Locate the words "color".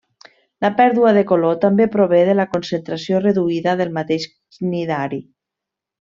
1.31-1.59